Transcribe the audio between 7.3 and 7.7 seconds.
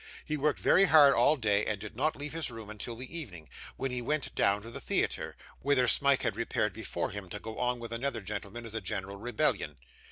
go